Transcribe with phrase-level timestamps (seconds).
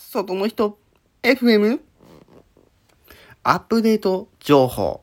[0.00, 0.78] 外の人
[1.22, 1.80] FM
[3.42, 5.02] アップデート情報。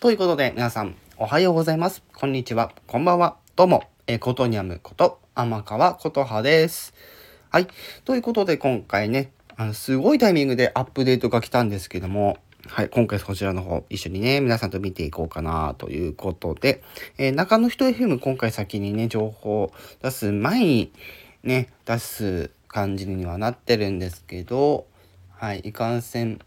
[0.00, 2.02] ということで皆さんおはようございます。
[2.14, 2.72] こんにちは。
[2.86, 3.36] こんばんは。
[3.54, 6.94] どうも、え、ことにゃむこと天川ことはです。
[7.50, 7.68] はい。
[8.06, 16.82] ということで今回ね、あのすごいタイミングでアップデートが来たんですけども、はい、今回こちらの方、一緒にね、皆さんと見ていこうかなということで、
[17.18, 20.92] えー、中の人 FM 今回先にね、情報を出す前に
[21.42, 24.86] ね、出す感じにはなってるんですけど、
[25.30, 26.38] はい、いかんせん、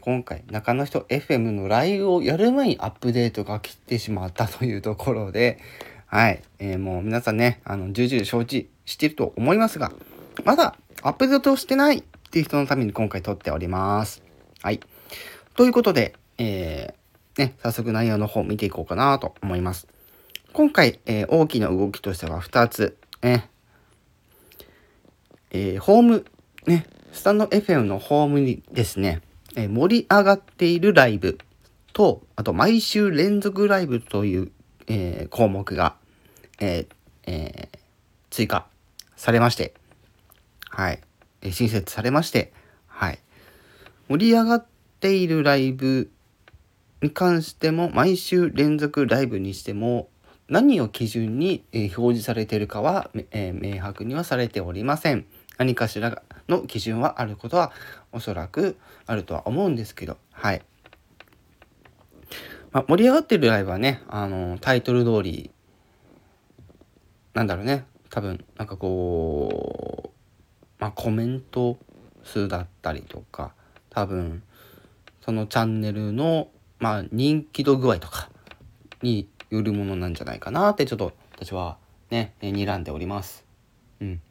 [0.00, 5.58] 今回、中の人 FM のライブをやる前にアップデートが来てしまったというところで、
[6.06, 9.92] はい、えー、もう皆さんね、あの、重々承知してると思いますが、
[10.44, 14.22] まだアップデートをしてないっていう人のために今回撮っております。
[14.62, 14.80] はい。
[15.56, 19.86] ということで、えー、ね、早速内容の方見ていこうかなと思います。
[20.52, 23.48] 今回、えー、大きな動きとしては2つ、ね、
[25.50, 26.24] えー、ホーム、
[26.66, 29.20] ね、スタンド FM のホームにですね、
[29.56, 31.38] えー、盛り上がっているライブ
[31.92, 34.52] と、あと毎週連続ライブという、
[34.86, 35.96] えー、項目が、
[36.60, 36.86] え
[37.26, 37.68] え
[38.30, 38.66] 追加
[39.16, 39.74] されまして、
[40.70, 41.00] はい、
[41.42, 42.52] え新設されまして、
[42.86, 43.18] はい、
[44.08, 44.66] 盛り上がっ
[45.00, 46.10] ているライブ
[47.02, 50.08] に関しても、毎週連続ライブにしても、
[50.48, 55.26] 何を基準に、表示されているかは、え明白にはされておりません。
[55.60, 57.70] 何かしらの基準はあることは
[58.12, 60.62] おそらくあるとは思うんですけど、はい。
[62.72, 65.50] まあ、盛り上がってるライブはね、あの、タイトル通り、
[67.34, 71.76] なんだろうね、多分、なんかこう、まあ、コメント
[72.24, 73.52] 数だったりとか、
[73.90, 74.42] 多分、
[75.20, 78.30] そのチャンネルの、まあ、人気度具合とか
[79.02, 81.76] によるものなんじゃないかなってちょっと私は
[82.08, 83.44] ね、睨んでおります。
[84.00, 84.22] うん。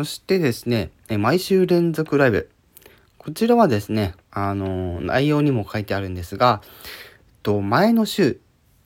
[0.00, 2.50] そしてですね、毎週連続ライブ。
[3.18, 6.62] こちらはですね、あの、内容にも書いてあるんですが、
[7.42, 8.40] と前の週、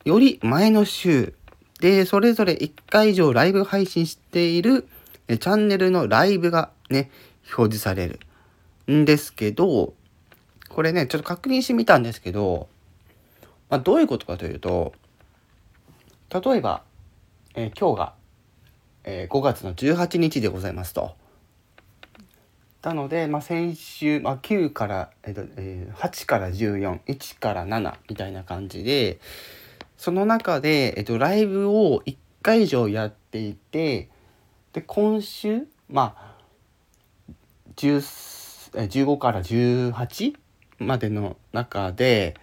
[0.04, 1.34] より前の週
[1.78, 4.88] で、それぞれ1回以上ライブ配信している
[5.28, 7.12] チャンネルのライブがね、
[7.56, 8.18] 表示される。
[8.90, 9.94] んですけど、
[10.68, 12.66] これね、ちょっと確認してみたんですけど、
[13.70, 14.94] まあ、どういうことかというと、
[16.30, 16.82] 例えば、
[17.54, 18.14] え、今日が、
[19.04, 21.14] えー、5月の18日でございますと。
[22.82, 29.18] なので、まあ、先週、まあ、9から、えーとえー、8から14、1から7みたいな感じで、
[29.96, 34.10] その中で、えっ、と、ライブを1回以上やっていて、
[34.72, 36.34] で、今週、まあ、
[37.76, 40.34] 15から18
[40.78, 42.36] までの中で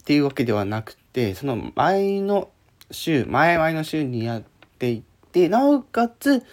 [0.00, 2.50] っていうわけではなくてその前の
[2.90, 4.42] 週前々の週にやっ
[4.78, 6.44] ていってなおかつ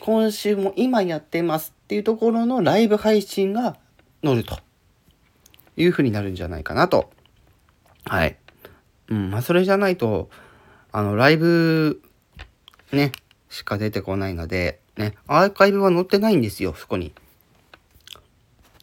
[0.00, 3.76] 今週も今やってますっていうところのライブ配信が
[4.24, 4.58] 載ると
[5.76, 7.10] いうふうになるんじゃないかなと。
[8.04, 8.36] はい。
[9.08, 10.30] うん、まあそれじゃないと、
[10.90, 12.02] あの、ライブ
[12.92, 13.12] ね、
[13.48, 17.12] しか出てこないので、ね、アーカイブは載ってないんですよ、そこに。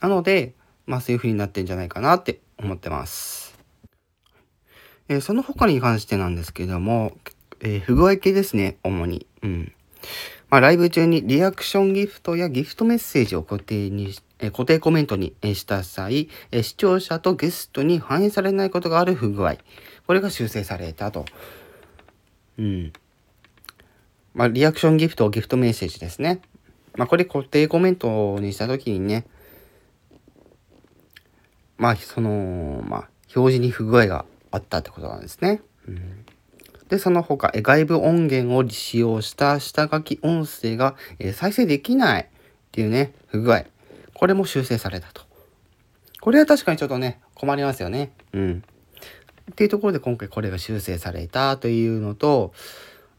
[0.02, 0.54] なので、
[0.86, 3.58] まあそういう風になってんじゃないかなって思ってます。
[5.08, 7.18] えー、その他に関してなんですけども、
[7.64, 9.26] えー、不具合系ですね、主に。
[9.42, 9.74] うん。
[10.50, 19.56] まあ、ライブ中にリアクションギフトやギフトメッセージを固定に、えー、固定コメントにした際、え視聴者とゲストに反映されないことがある不具合。
[20.06, 21.26] これが修正されたと。
[22.60, 22.94] うん。
[24.34, 26.42] まあ、リアクションギフト、ギフトメッセージですね。
[26.96, 29.26] まあ、これ固定コメントにしたときにね、
[31.78, 35.62] まあ、その、まあ、表示に不具合があったってことなんですね。
[35.88, 36.26] うん、
[36.94, 42.28] で、その他、え外部音源を使用した下書き音声が、え再生できないっ
[42.72, 43.66] ていうね、不具合。
[44.14, 45.24] これも修正されたと。
[46.22, 48.12] これは確かにちょっとね、困りますよね。
[48.34, 48.64] うん。
[49.52, 52.54] っていうところで今回これが修正されたというのと、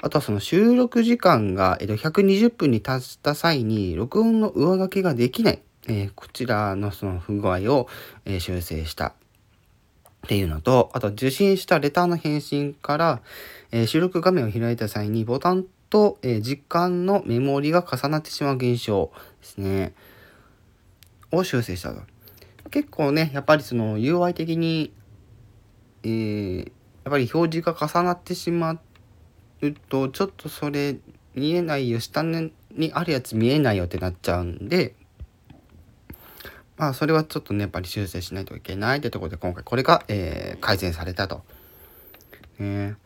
[0.01, 7.89] あとはその収録時間が、えっと、120分に達した際に、録音の上書きができない、えー、こちらのその不具合を、
[8.25, 9.15] えー、修正した
[10.25, 13.23] っていうのと、あと受信したレターの返信から、
[13.71, 19.95] えー、収録画面を開いた際にボタンと、え時間のメモリが重なってしまう現象ですね。
[21.31, 22.01] を修正したと。
[22.71, 24.93] 結構ね、やっぱりその UI 的に、
[26.03, 28.95] えー、やっぱり表示が重なってしまって、
[29.71, 30.97] るとちょっとそれ
[31.35, 32.53] 見えないよ下に
[32.93, 34.95] あるやつ見えないよってなっちゃうんで
[36.77, 41.43] まあそれはちょっとねやっぱり修正しないといけないってところで今回これが、えー、改善されたと。
[42.59, 42.97] ね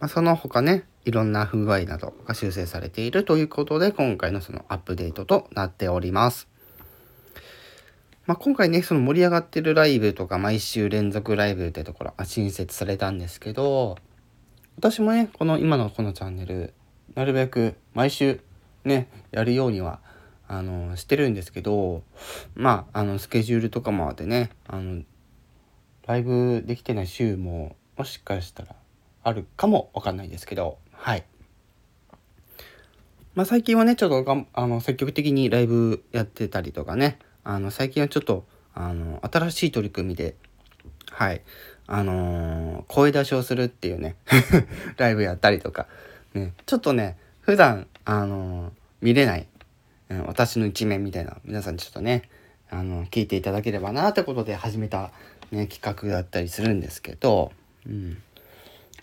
[0.00, 6.48] まあ、その他ねいろんな不具合などが修正されているということで、今回のそのアップデートとなっております。
[8.26, 13.96] まあ、今回ね、その盛り上がってるライブとか、毎週連続ライブってところ新設されたんですけど、
[14.76, 16.74] 私もね、この今のこのチャンネル、
[17.14, 18.42] なるべく毎週
[18.84, 20.00] ね、やるようには、
[20.48, 22.02] あの、してるんですけど、
[22.54, 25.02] まあ、あの、スケジュールとかもあってね、あの、
[26.06, 28.74] ライブできてない週も、もしかしたら
[29.22, 31.24] あるかもわかんないですけど、はい。
[33.34, 40.34] まあ、最近はね、ちょっとがあの積極的にライブやってたりとかね、あの、最近はちょっと、あの、新しい取り組みで、
[41.10, 41.42] はい、
[41.86, 44.16] あのー、声出しをするっていうね
[44.98, 45.86] ライブやったりとか、
[46.34, 49.48] ね、ちょっとね、普段、あのー、見れない、
[50.10, 52.28] うん、私の一面みたいな、皆さんにちょっとね、
[52.70, 55.10] あの、聞いていただければなってことで始めた、
[55.50, 57.52] ね、企画だったりするんですけど、
[57.86, 58.22] うん。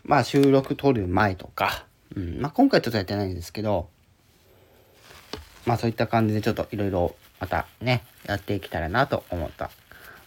[0.03, 1.85] まあ、収録撮る前とか、
[2.15, 2.41] うん。
[2.41, 3.89] まあ、今回ちょっとやってないんですけど、
[5.65, 9.71] まあ、そういった感じでちょっといろいろまたね、やっていけたらなと思った、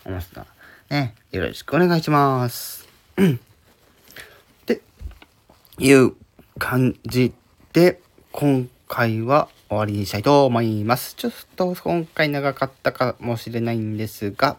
[0.05, 0.47] 思った
[0.91, 2.89] ね、よろしくお願いします。
[3.21, 3.39] っ
[4.67, 4.81] て
[5.79, 6.13] いう
[6.59, 7.33] 感じ
[7.73, 8.01] で、
[8.33, 11.15] 今回は終わりにしたいと思います。
[11.15, 14.57] ちょっと今回長かったかもしれないんですが、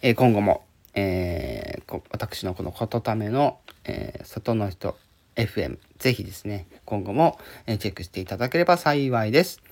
[0.00, 0.64] えー、今後も、
[0.94, 4.96] えー、私のこのことための、えー、外の人
[5.36, 9.62] FM、ぜひですね、今後も、えチェックしていただければ幸いです。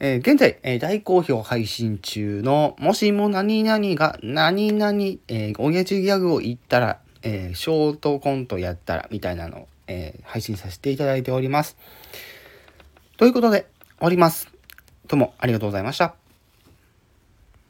[0.00, 4.92] えー、現在、えー、大好評配信中の、もしも何々が何々、
[5.28, 11.76] えー、おやじギャグを言ったら、えー、ショートコントやったら、みたいなのを、え、配信させていただいております。
[13.16, 13.66] ということで、
[14.02, 14.48] 終わります。
[15.06, 16.21] どうもありがとうございました。